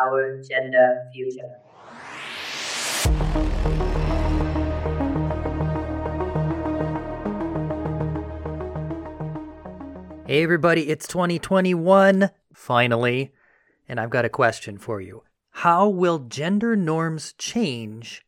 [0.00, 1.58] our gender future.
[10.26, 13.32] Hey, everybody, it's 2021, finally,
[13.86, 15.24] and I've got a question for you.
[15.50, 18.24] How will gender norms change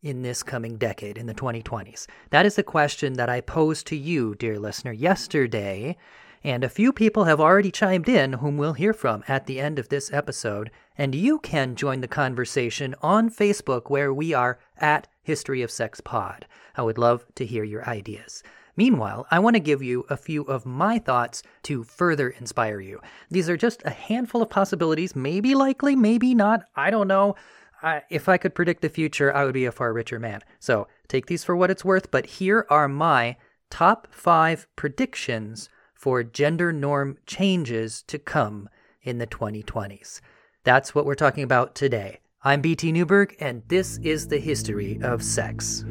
[0.00, 2.06] in this coming decade, in the 2020s?
[2.30, 5.96] That is a question that I posed to you, dear listener, yesterday,
[6.44, 9.78] and a few people have already chimed in whom we'll hear from at the end
[9.78, 10.70] of this episode.
[11.00, 15.98] And you can join the conversation on Facebook where we are at History of Sex
[16.02, 16.44] Pod.
[16.76, 18.42] I would love to hear your ideas.
[18.76, 23.00] Meanwhile, I want to give you a few of my thoughts to further inspire you.
[23.30, 27.34] These are just a handful of possibilities, maybe likely, maybe not, I don't know.
[27.82, 30.42] I, if I could predict the future, I would be a far richer man.
[30.58, 33.38] So take these for what it's worth, but here are my
[33.70, 38.68] top five predictions for gender norm changes to come
[39.02, 40.20] in the 2020s.
[40.62, 42.20] That's what we're talking about today.
[42.42, 45.84] I'm BT Newberg, and this is the history of sex.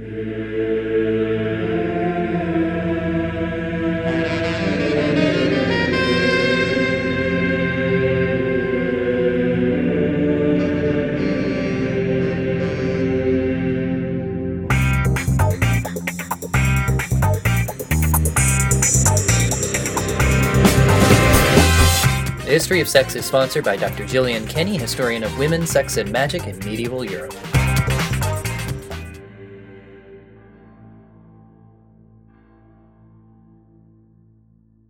[22.59, 24.05] History of Sex is sponsored by Dr.
[24.05, 27.33] Gillian Kenny, historian of women, sex, and magic in medieval Europe.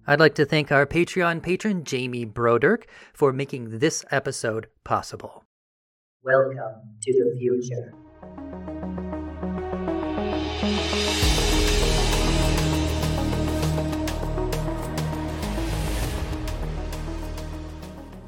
[0.07, 5.43] I'd like to thank our Patreon patron, Jamie Broderick, for making this episode possible.
[6.23, 6.57] Welcome
[7.03, 7.93] to the future.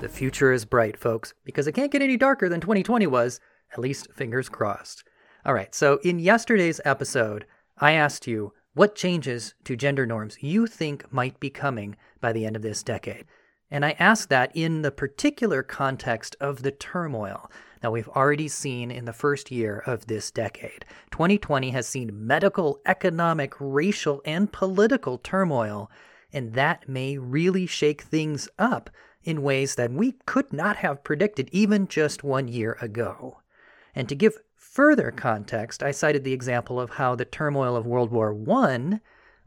[0.01, 3.39] The future is bright, folks, because it can't get any darker than 2020 was,
[3.71, 5.03] at least fingers crossed.
[5.45, 7.45] All right, so in yesterday's episode,
[7.77, 12.47] I asked you what changes to gender norms you think might be coming by the
[12.47, 13.25] end of this decade.
[13.69, 18.89] And I asked that in the particular context of the turmoil that we've already seen
[18.89, 20.83] in the first year of this decade.
[21.11, 25.91] 2020 has seen medical, economic, racial, and political turmoil,
[26.33, 28.89] and that may really shake things up
[29.23, 33.39] in ways that we could not have predicted even just one year ago.
[33.93, 38.11] And to give further context, I cited the example of how the turmoil of World
[38.11, 38.99] War I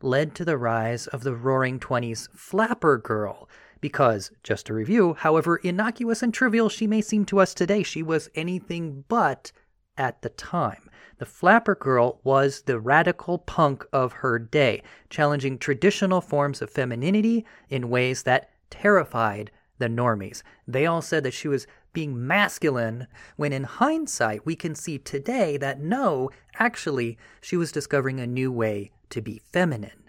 [0.03, 3.49] led to the rise of the Roaring Twenties flapper girl.
[3.81, 8.03] Because, just to review, however innocuous and trivial she may seem to us today, she
[8.03, 9.53] was anything but
[9.97, 10.89] at the time.
[11.19, 17.47] The flapper girl was the radical punk of her day, challenging traditional forms of femininity
[17.69, 19.51] in ways that terrified
[19.85, 20.43] the normies.
[20.67, 23.07] They all said that she was being masculine,
[23.37, 28.51] when in hindsight, we can see today that no, actually, she was discovering a new
[28.51, 30.05] way to be feminine.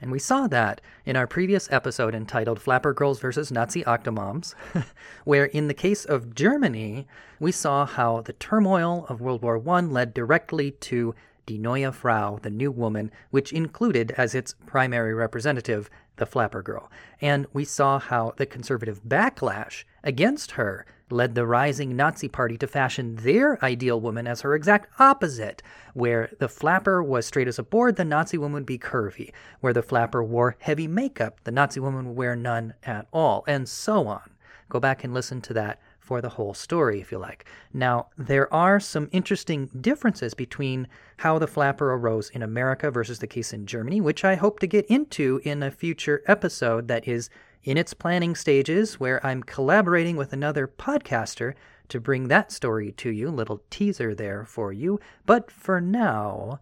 [0.00, 4.56] And we saw that in our previous episode entitled Flapper Girls versus Nazi Octomoms,
[5.24, 7.06] where in the case of Germany,
[7.38, 11.14] we saw how the turmoil of World War I led directly to
[11.46, 16.90] Die Neue Frau, the new woman, which included as its primary representative the Flapper Girl.
[17.20, 22.66] And we saw how the conservative backlash against her led the rising Nazi Party to
[22.66, 25.62] fashion their ideal woman as her exact opposite.
[25.94, 29.32] Where the flapper was straight as a board, the Nazi woman would be curvy.
[29.60, 33.68] Where the flapper wore heavy makeup, the Nazi woman would wear none at all, and
[33.68, 34.30] so on.
[34.68, 37.44] Go back and listen to that for the whole story, if you like.
[37.72, 43.28] Now, there are some interesting differences between how the flapper arose in America versus the
[43.28, 47.30] case in Germany, which I hope to get into in a future episode that is
[47.62, 51.54] in its planning stages, where I'm collaborating with another podcaster
[51.88, 53.30] to bring that story to you.
[53.30, 54.98] Little teaser there for you.
[55.24, 56.58] But for now,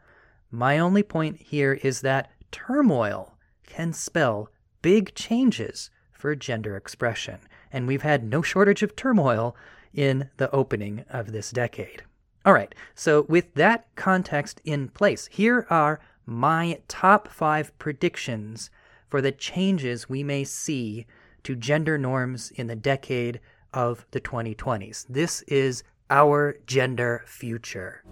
[0.51, 4.51] my only point here is that turmoil can spell
[4.83, 7.39] big changes for gender expression
[7.73, 9.57] and we've had no shortage of turmoil
[9.93, 12.03] in the opening of this decade.
[12.45, 18.71] All right, so with that context in place, here are my top five predictions
[19.09, 21.07] for the changes we may see
[21.43, 23.41] to gender norms in the decade
[23.75, 25.07] of the 2020s.
[25.09, 28.03] This is our gender future.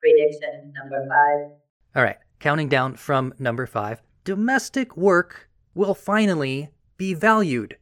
[0.00, 1.65] Prediction number five
[1.96, 7.78] all right, counting down from number five domestic work will finally be valued.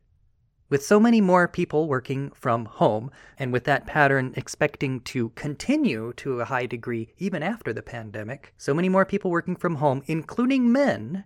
[0.69, 6.13] With so many more people working from home, and with that pattern expecting to continue
[6.19, 10.05] to a high degree even after the pandemic, so many more people working from home,
[10.07, 11.25] including men,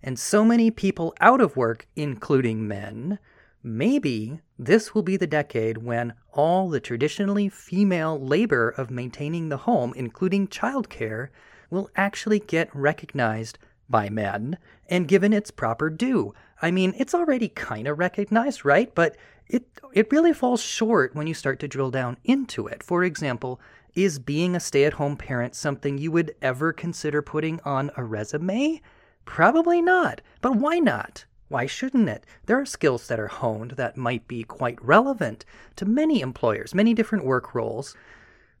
[0.00, 3.18] and so many people out of work, including men,
[3.64, 9.58] maybe this will be the decade when all the traditionally female labor of maintaining the
[9.58, 11.30] home, including childcare,
[11.72, 13.58] will actually get recognized
[13.88, 14.58] by men
[14.88, 16.34] and given its proper due.
[16.60, 18.94] I mean, it's already kind of recognized, right?
[18.94, 19.16] But
[19.48, 22.82] it it really falls short when you start to drill down into it.
[22.82, 23.60] For example,
[23.94, 28.80] is being a stay-at-home parent something you would ever consider putting on a resume?
[29.24, 30.20] Probably not.
[30.40, 31.24] But why not?
[31.48, 32.24] Why shouldn't it?
[32.46, 35.44] There are skills that are honed that might be quite relevant
[35.76, 37.94] to many employers, many different work roles.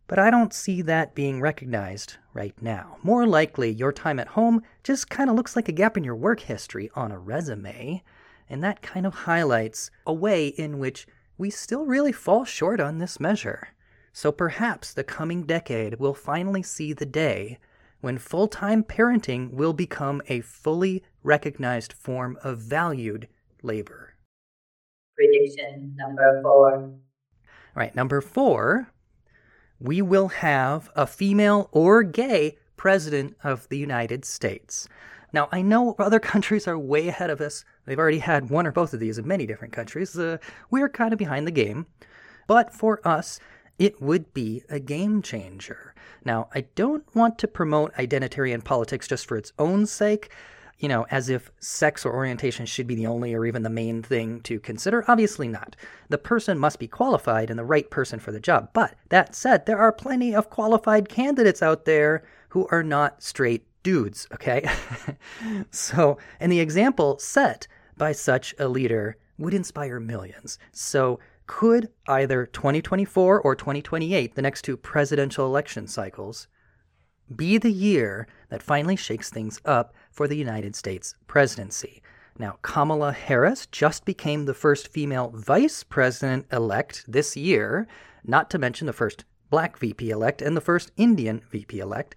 [0.06, 2.98] But I don't see that being recognized right now.
[3.02, 6.16] More likely, your time at home just kind of looks like a gap in your
[6.16, 8.02] work history on a resume.
[8.48, 11.06] And that kind of highlights a way in which
[11.38, 13.68] we still really fall short on this measure.
[14.12, 17.58] So perhaps the coming decade will finally see the day
[18.02, 23.28] when full time parenting will become a fully recognized form of valued
[23.62, 24.14] labor.
[25.16, 26.74] Prediction number four.
[26.74, 28.91] All right, number four,
[29.82, 34.88] we will have a female or gay president of the United States.
[35.32, 37.64] Now, I know other countries are way ahead of us.
[37.84, 40.16] They've already had one or both of these in many different countries.
[40.16, 40.38] Uh,
[40.70, 41.86] we're kind of behind the game.
[42.46, 43.40] But for us,
[43.78, 45.94] it would be a game changer.
[46.24, 50.30] Now, I don't want to promote identitarian politics just for its own sake,
[50.78, 54.02] you know, as if sex or orientation should be the only or even the main
[54.02, 55.04] thing to consider.
[55.06, 55.76] Obviously not.
[56.08, 58.70] The person must be qualified and the right person for the job.
[58.72, 63.64] But that said, there are plenty of qualified candidates out there who are not straight
[63.82, 64.68] dudes, okay?
[65.70, 67.66] so, and the example set
[67.96, 70.58] by such a leader would inspire millions.
[70.72, 76.46] So, could either 2024 or 2028, the next two presidential election cycles,
[77.34, 82.02] be the year that finally shakes things up for the United States presidency?
[82.38, 87.86] Now, Kamala Harris just became the first female vice president elect this year,
[88.24, 92.14] not to mention the first black VP elect and the first Indian VP elect.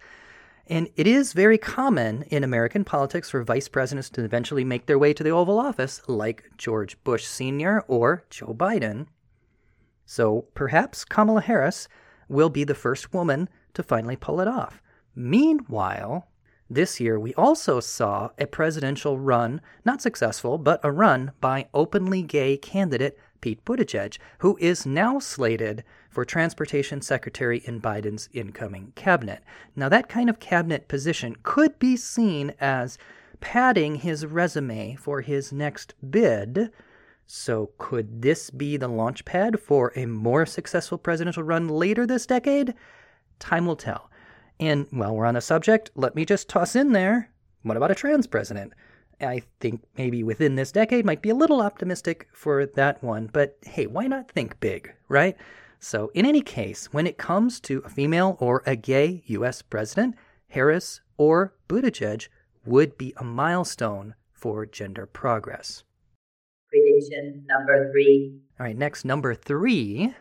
[0.66, 4.98] And it is very common in American politics for vice presidents to eventually make their
[4.98, 7.84] way to the Oval Office, like George Bush Sr.
[7.86, 9.06] or Joe Biden.
[10.06, 11.88] So perhaps Kamala Harris
[12.28, 14.82] will be the first woman to finally pull it off.
[15.14, 16.26] Meanwhile,
[16.68, 22.22] this year we also saw a presidential run, not successful, but a run by openly
[22.22, 29.42] gay candidate Pete Buttigieg, who is now slated for Transportation Secretary in Biden's incoming cabinet.
[29.76, 32.98] Now, that kind of cabinet position could be seen as
[33.40, 36.72] padding his resume for his next bid.
[37.26, 42.26] So, could this be the launch pad for a more successful presidential run later this
[42.26, 42.74] decade?
[43.38, 44.10] Time will tell.
[44.58, 47.30] And while we're on the subject, let me just toss in there
[47.66, 48.72] what about a trans president?
[49.20, 53.58] I think maybe within this decade might be a little optimistic for that one, but
[53.64, 55.36] hey, why not think big, right?
[55.80, 60.14] So, in any case, when it comes to a female or a gay US president,
[60.48, 62.28] Harris or Buttigieg
[62.64, 65.82] would be a milestone for gender progress.
[66.68, 68.38] Prediction number three.
[68.60, 70.14] All right, next, number three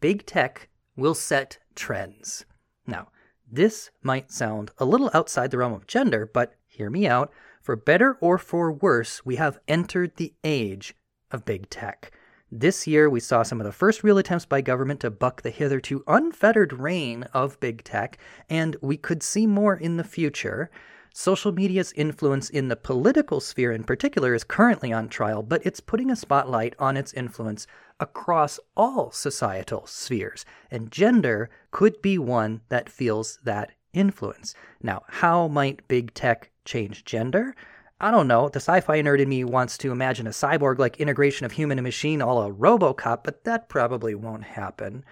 [0.00, 2.44] big tech will set trends.
[2.86, 3.08] Now,
[3.50, 7.32] this might sound a little outside the realm of gender, but hear me out.
[7.62, 10.94] For better or for worse, we have entered the age
[11.30, 12.12] of big tech.
[12.50, 15.50] This year, we saw some of the first real attempts by government to buck the
[15.50, 18.16] hitherto unfettered reign of big tech,
[18.48, 20.70] and we could see more in the future.
[21.12, 25.80] Social media's influence in the political sphere in particular is currently on trial, but it's
[25.80, 27.66] putting a spotlight on its influence
[28.00, 34.54] across all societal spheres, and gender could be one that feels that influence.
[34.82, 37.54] Now, how might big tech change gender?
[38.00, 38.48] I don't know.
[38.48, 41.78] The sci fi nerd in me wants to imagine a cyborg like integration of human
[41.78, 45.04] and machine all a Robocop, but that probably won't happen.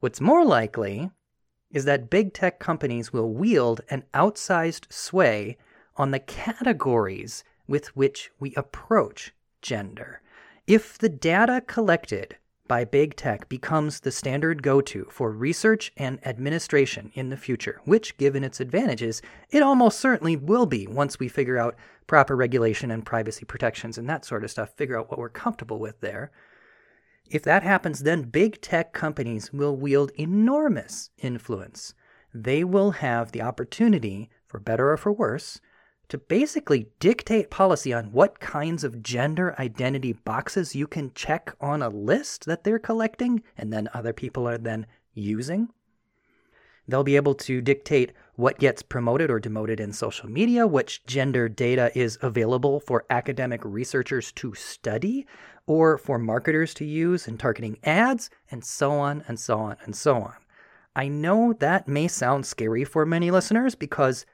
[0.00, 1.10] What's more likely
[1.70, 5.58] is that big tech companies will wield an outsized sway
[5.96, 10.20] on the categories with which we approach gender.
[10.66, 12.36] If the data collected
[12.68, 17.80] by big tech becomes the standard go to for research and administration in the future,
[17.84, 21.74] which, given its advantages, it almost certainly will be once we figure out
[22.06, 25.80] proper regulation and privacy protections and that sort of stuff, figure out what we're comfortable
[25.80, 26.30] with there.
[27.28, 31.92] If that happens, then big tech companies will wield enormous influence.
[32.32, 35.60] They will have the opportunity, for better or for worse,
[36.12, 41.80] to basically dictate policy on what kinds of gender identity boxes you can check on
[41.80, 45.70] a list that they're collecting and then other people are then using.
[46.86, 51.48] They'll be able to dictate what gets promoted or demoted in social media, which gender
[51.48, 55.26] data is available for academic researchers to study
[55.66, 59.96] or for marketers to use in targeting ads, and so on and so on and
[59.96, 60.34] so on.
[60.94, 64.26] I know that may sound scary for many listeners because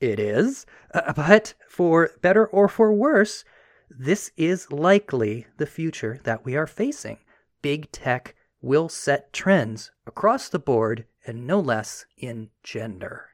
[0.00, 3.44] it is, uh, but for better or for worse,
[3.90, 7.18] this is likely the future that we are facing.
[7.62, 13.30] Big tech will set trends across the board and no less in gender.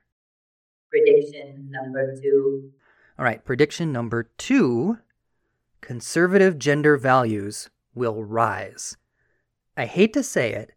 [0.90, 2.70] Prediction number two.
[3.18, 4.98] All right, prediction number two
[5.80, 8.96] conservative gender values will rise.
[9.76, 10.72] I hate to say it,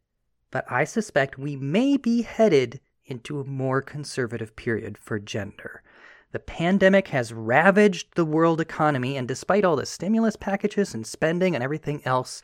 [0.51, 5.81] but I suspect we may be headed into a more conservative period for gender.
[6.31, 11.55] The pandemic has ravaged the world economy, and despite all the stimulus packages and spending
[11.55, 12.41] and everything else,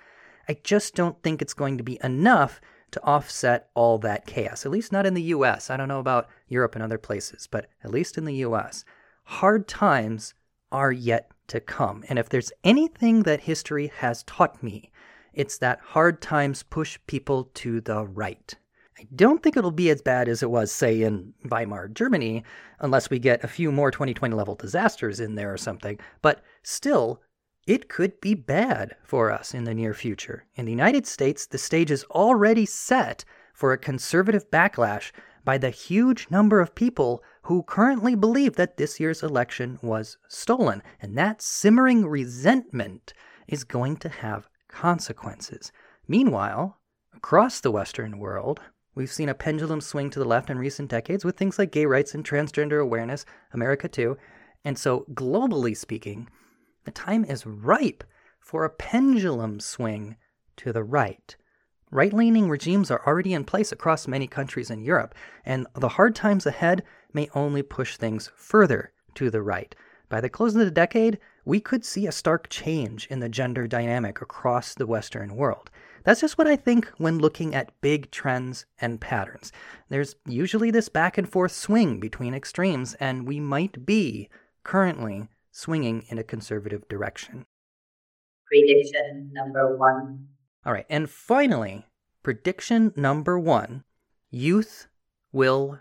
[0.48, 4.72] I just don't think it's going to be enough to offset all that chaos, at
[4.72, 5.70] least not in the US.
[5.70, 8.86] I don't know about Europe and other places, but at least in the US.
[9.24, 10.34] Hard times
[10.72, 12.03] are yet to come.
[12.08, 14.91] And if there's anything that history has taught me,
[15.34, 18.56] it's that hard times push people to the right.
[19.01, 22.43] I don't think it'll be as bad as it was, say, in Weimar Germany,
[22.79, 26.00] unless we get a few more 2020 level disasters in there or something.
[26.22, 27.20] But still,
[27.65, 30.46] it could be bad for us in the near future.
[30.55, 35.12] In the United States, the stage is already set for a conservative backlash
[35.43, 40.84] by the huge number of people who currently believe that this year's election was stolen.
[41.01, 43.13] And that simmering resentment
[43.48, 45.72] is going to have consequences.
[46.08, 46.77] Meanwhile,
[47.15, 48.60] across the Western world,
[48.95, 51.86] we've seen a pendulum swing to the left in recent decades with things like gay
[51.86, 54.17] rights and transgender awareness, America too.
[54.63, 56.29] And so, globally speaking,
[56.86, 58.03] the time is ripe
[58.39, 60.17] for a pendulum swing
[60.57, 61.36] to the right.
[61.91, 66.15] Right leaning regimes are already in place across many countries in Europe, and the hard
[66.15, 66.83] times ahead
[67.13, 69.75] may only push things further to the right.
[70.07, 73.67] By the close of the decade, we could see a stark change in the gender
[73.67, 75.69] dynamic across the Western world.
[76.03, 79.51] That's just what I think when looking at big trends and patterns.
[79.89, 84.29] There's usually this back and forth swing between extremes, and we might be
[84.63, 87.46] currently swinging in a conservative direction.
[88.48, 90.27] Prediction number one.
[90.65, 91.86] All right, and finally,
[92.24, 93.84] prediction number one
[94.29, 94.88] youth
[95.31, 95.79] will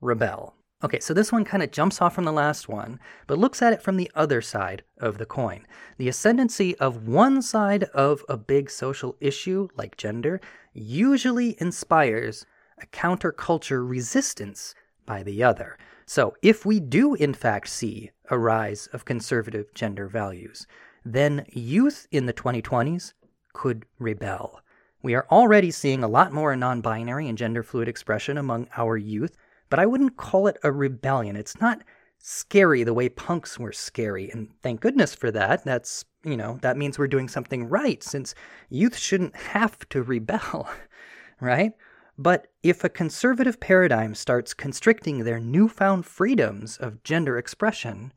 [0.00, 0.54] rebel.
[0.84, 2.98] Okay, so this one kind of jumps off from the last one,
[3.28, 5.64] but looks at it from the other side of the coin.
[5.96, 10.40] The ascendancy of one side of a big social issue, like gender,
[10.72, 12.44] usually inspires
[12.82, 14.74] a counterculture resistance
[15.06, 15.78] by the other.
[16.04, 20.66] So, if we do in fact see a rise of conservative gender values,
[21.04, 23.12] then youth in the 2020s
[23.52, 24.60] could rebel.
[25.00, 28.96] We are already seeing a lot more non binary and gender fluid expression among our
[28.96, 29.36] youth,
[29.72, 31.34] but I wouldn't call it a rebellion.
[31.34, 31.82] It's not
[32.18, 35.64] scary the way punks were scary, and thank goodness for that.
[35.64, 38.34] That's, you know, that means we're doing something right, since
[38.68, 40.68] youth shouldn't have to rebel,
[41.40, 41.72] right?
[42.18, 48.12] But if a conservative paradigm starts constricting their newfound freedoms of gender expression,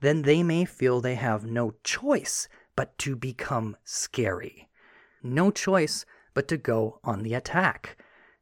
[0.00, 4.68] then they may feel they have no choice but to become scary.
[5.22, 7.96] No choice but to go on the attack.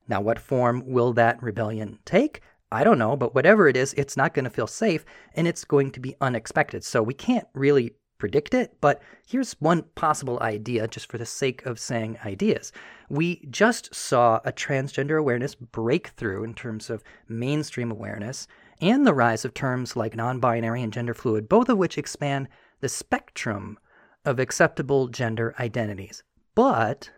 [0.08, 2.40] Now, what form will that rebellion take?
[2.74, 5.04] I don't know, but whatever it is, it's not going to feel safe
[5.34, 6.84] and it's going to be unexpected.
[6.84, 11.64] So we can't really predict it, but here's one possible idea just for the sake
[11.66, 12.72] of saying ideas.
[13.08, 18.46] We just saw a transgender awareness breakthrough in terms of mainstream awareness
[18.80, 22.48] and the rise of terms like non binary and gender fluid, both of which expand
[22.80, 23.78] the spectrum
[24.24, 26.22] of acceptable gender identities.
[26.54, 27.10] But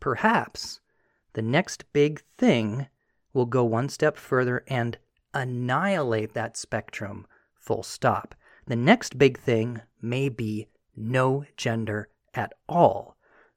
[0.00, 0.80] perhaps
[1.32, 2.88] the next big thing
[3.32, 4.98] will go one step further and
[5.34, 8.34] annihilate that spectrum full stop.
[8.66, 13.16] The next big thing may be no gender at all.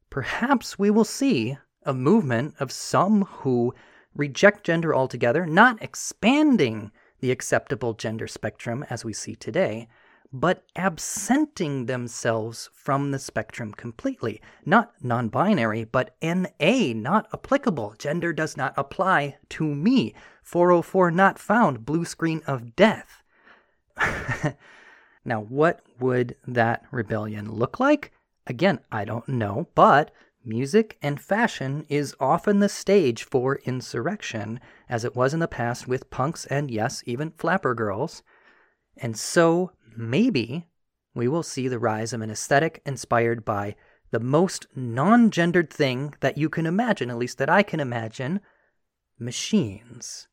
[0.09, 3.73] Perhaps we will see a movement of some who
[4.15, 9.87] reject gender altogether, not expanding the acceptable gender spectrum as we see today,
[10.41, 14.41] but absenting themselves from the spectrum completely.
[14.65, 17.95] Not non binary, but NA, not applicable.
[17.97, 20.13] Gender does not apply to me.
[20.43, 23.23] 404 not found, blue screen of death.
[25.25, 28.11] now, what would that rebellion look like?
[28.45, 30.11] Again, I don't know, but
[30.43, 35.87] music and fashion is often the stage for insurrection, as it was in the past
[35.87, 38.21] with punks and, yes, even flapper girls.
[38.97, 40.67] And so maybe
[41.13, 43.75] we will see the rise of an aesthetic inspired by
[44.11, 48.41] the most non gendered thing that you can imagine, at least that I can imagine
[49.17, 50.27] machines.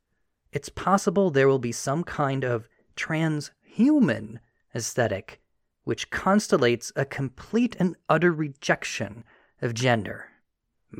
[0.50, 4.38] it's possible there will be some kind of transhuman
[4.74, 5.40] aesthetic
[5.84, 9.24] which constellates a complete and utter rejection
[9.60, 10.28] of gender.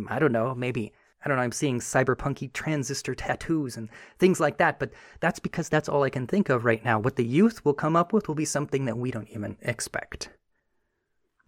[0.08, 0.92] I don't know, maybe,
[1.24, 3.88] I don't know, I'm seeing cyberpunky transistor tattoos and
[4.18, 6.98] things like that, but that's because that's all I can think of right now.
[6.98, 10.30] What the youth will come up with will be something that we don't even expect.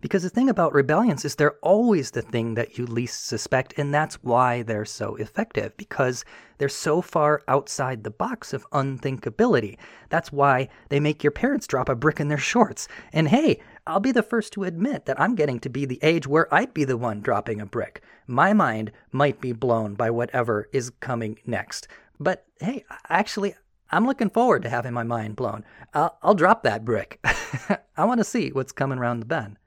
[0.01, 3.95] Because the thing about rebellions is they're always the thing that you least suspect, and
[3.95, 6.27] that's why they're so effective, because
[6.59, 9.79] they're so far outside the box of unthinkability.
[10.11, 12.87] That's why they make your parents drop a brick in their shorts.
[13.15, 16.27] And hey, I'll be the first to admit that I'm getting to be the age
[16.27, 18.03] where I'd be the one dropping a brick.
[18.27, 21.87] My mind might be blown by whatever is coming next.
[22.19, 23.55] But hey, actually,
[23.91, 25.67] I'm looking forward to having my mind blown.
[25.93, 27.21] I'll, I'll drop that brick.
[27.97, 29.59] I want to see what's coming around the bend.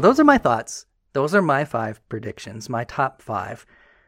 [0.00, 0.86] So those are my thoughts.
[1.12, 3.66] Those are my five predictions, my top five.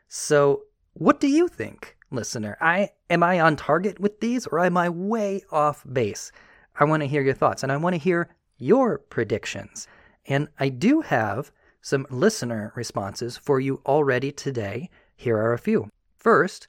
[0.08, 0.62] So
[0.94, 2.56] what do you think, listener?
[2.62, 6.32] I am I on target with these or am I way off base?
[6.80, 9.86] I want to hear your thoughts and I want to hear your predictions.
[10.24, 14.88] And I do have some listener responses for you already today.
[15.14, 15.90] Here are a few.
[16.16, 16.68] First,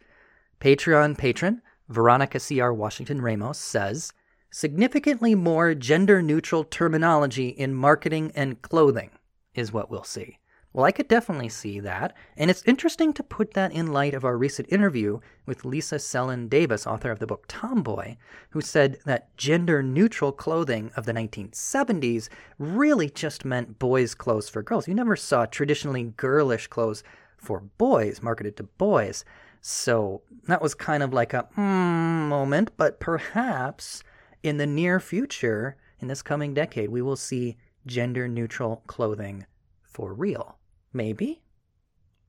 [0.59, 2.73] Patreon patron Veronica C.R.
[2.73, 4.11] Washington Ramos says,
[4.53, 9.09] significantly more gender neutral terminology in marketing and clothing
[9.55, 10.37] is what we'll see.
[10.73, 14.23] Well, I could definitely see that, and it's interesting to put that in light of
[14.23, 18.15] our recent interview with Lisa Selin Davis, author of the book Tomboy,
[18.51, 22.29] who said that gender neutral clothing of the 1970s
[22.59, 24.87] really just meant boys' clothes for girls.
[24.87, 27.03] You never saw traditionally girlish clothes
[27.37, 29.25] for boys marketed to boys.
[29.61, 34.03] So that was kind of like a mm moment, but perhaps
[34.43, 39.45] in the near future, in this coming decade, we will see gender neutral clothing
[39.81, 40.57] for real.
[40.91, 41.41] Maybe?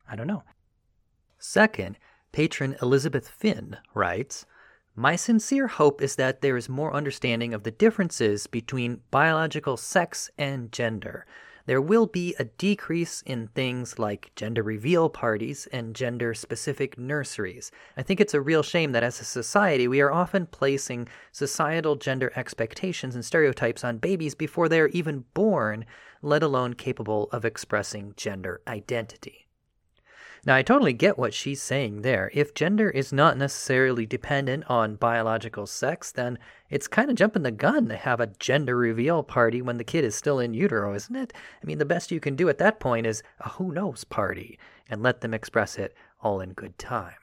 [0.09, 0.45] I don't know.
[1.39, 1.99] Second,
[2.33, 4.47] patron Elizabeth Finn writes
[4.95, 10.31] My sincere hope is that there is more understanding of the differences between biological sex
[10.39, 11.27] and gender.
[11.67, 17.71] There will be a decrease in things like gender reveal parties and gender specific nurseries.
[17.97, 21.97] I think it's a real shame that as a society we are often placing societal
[21.97, 25.87] gender expectations and stereotypes on babies before they are even born
[26.21, 29.44] let alone capable of expressing gender identity.
[30.47, 32.31] Now, I totally get what she's saying there.
[32.35, 37.51] If gender is not necessarily dependent on biological sex, then it's kind of jumping the
[37.51, 41.17] gun to have a gender reveal party when the kid is still in utero, isn't
[41.17, 41.33] it?
[41.63, 44.59] I mean, the best you can do at that point is a who knows party
[44.91, 47.15] and let them express it all in good time.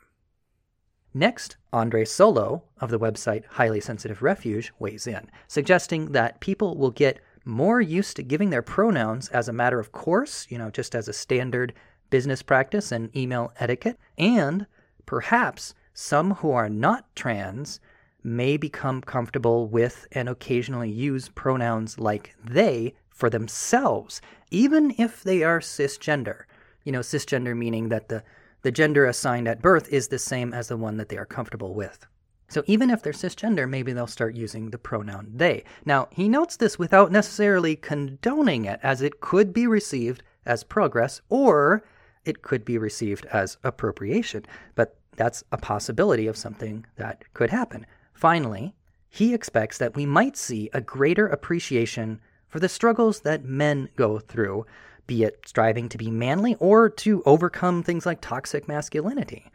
[1.14, 6.92] Next, Andre Solo of the website Highly Sensitive Refuge weighs in, suggesting that people will
[6.92, 10.96] get more used to giving their pronouns as a matter of course, you know, just
[10.96, 11.74] as a standard
[12.12, 13.98] business practice and email etiquette.
[14.20, 14.68] And
[15.08, 17.80] perhaps some who are not trans
[18.24, 24.22] may become comfortable with and occasionally use pronouns like they for themselves,
[24.52, 26.44] even if they are cisgender.
[26.84, 28.24] You know, cisgender meaning that the,
[28.62, 31.74] the gender assigned at birth is the same as the one that they are comfortable
[31.74, 32.06] with.
[32.48, 35.64] So even if they're cisgender, maybe they'll start using the pronoun they.
[35.86, 41.22] Now, he notes this without necessarily condoning it, as it could be received as progress
[41.30, 41.84] or
[42.26, 44.46] it could be received as appropriation.
[44.76, 47.86] But that's a possibility of something that could happen.
[48.14, 48.74] Finally,
[49.10, 54.20] he expects that we might see a greater appreciation for the struggles that men go
[54.20, 54.66] through,
[55.08, 59.52] be it striving to be manly or to overcome things like toxic masculinity.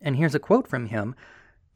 [0.00, 1.14] And here's a quote from him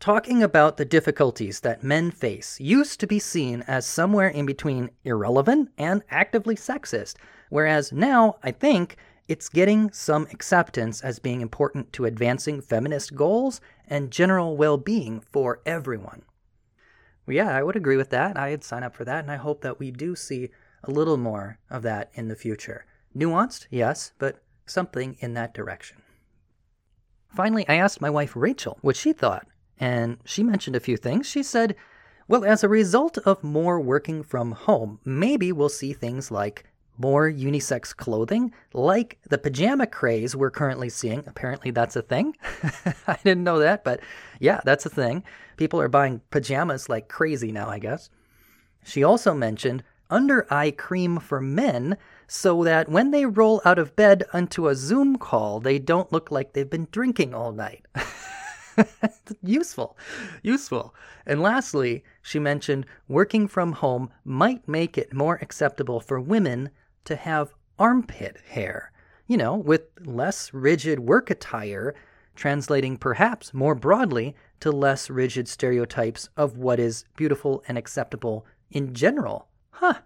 [0.00, 4.90] Talking about the difficulties that men face used to be seen as somewhere in between
[5.04, 7.14] irrelevant and actively sexist,
[7.48, 8.96] whereas now, I think,
[9.28, 15.20] it's getting some acceptance as being important to advancing feminist goals and general well being
[15.20, 16.22] for everyone.
[17.26, 18.38] Well, yeah, I would agree with that.
[18.38, 20.50] I'd sign up for that, and I hope that we do see
[20.82, 22.84] a little more of that in the future.
[23.16, 26.02] Nuanced, yes, but something in that direction.
[27.34, 29.46] Finally, I asked my wife Rachel what she thought
[29.78, 31.26] and she mentioned a few things.
[31.26, 31.74] She said,
[32.28, 36.64] well, as a result of more working from home, maybe we'll see things like
[36.98, 41.24] more unisex clothing, like the pajama craze we're currently seeing.
[41.26, 42.36] Apparently, that's a thing.
[43.06, 44.00] I didn't know that, but
[44.40, 45.24] yeah, that's a thing.
[45.56, 48.10] People are buying pajamas like crazy now, I guess.
[48.84, 53.96] She also mentioned under eye cream for men so that when they roll out of
[53.96, 57.84] bed onto a Zoom call, they don't look like they've been drinking all night.
[59.42, 59.96] useful,
[60.42, 60.94] useful.
[61.26, 66.70] And lastly, she mentioned working from home might make it more acceptable for women
[67.04, 68.92] to have armpit hair,
[69.26, 71.94] you know, with less rigid work attire,
[72.34, 78.94] translating perhaps more broadly to less rigid stereotypes of what is beautiful and acceptable in
[78.94, 79.48] general.
[79.70, 80.00] Huh.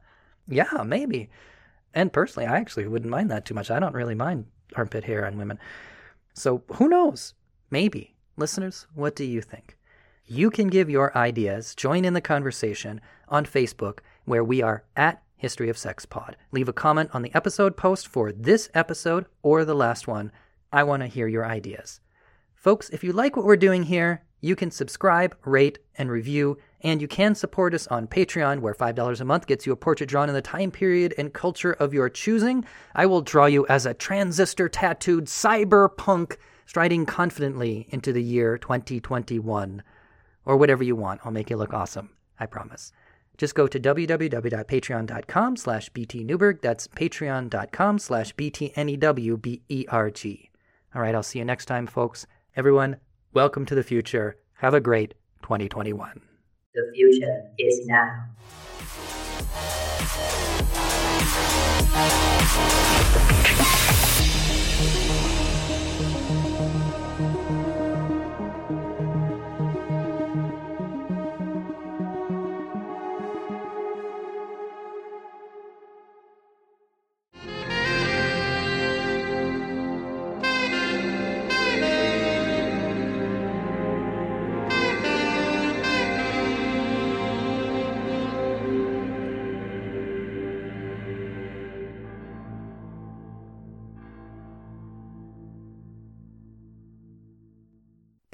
[0.47, 1.29] Yeah, maybe.
[1.95, 3.71] And personally, I actually wouldn't mind that too much.
[3.71, 5.59] I don't really mind armpit hair on women.
[6.35, 7.35] So who knows?
[7.71, 8.15] Maybe.
[8.37, 9.77] Listeners, what do you think?
[10.25, 15.23] You can give your ideas, join in the conversation on Facebook, where we are at
[15.39, 16.37] History of Sex Pod.
[16.53, 20.31] Leave a comment on the episode post for this episode or the last one.
[20.73, 22.01] I want to hear your ideas.
[22.55, 27.01] Folks, if you like what we're doing here, you can subscribe, rate, and review, and
[27.01, 30.29] you can support us on Patreon, where $5 a month gets you a portrait drawn
[30.29, 32.65] in the time period and culture of your choosing.
[32.95, 39.83] I will draw you as a transistor tattooed cyberpunk striding confidently into the year 2021.
[40.45, 41.21] Or whatever you want.
[41.25, 42.11] I'll make you look awesome.
[42.41, 42.93] I promise.
[43.39, 46.61] Just go to www.patreon.com slash btnewberg.
[46.61, 50.49] That's patreon.com slash btnewberg.
[50.95, 52.27] All right, I'll see you next time, folks.
[52.57, 52.97] Everyone,
[53.33, 54.37] welcome to the future.
[54.55, 56.21] Have a great 2021.
[56.75, 58.25] The future is now.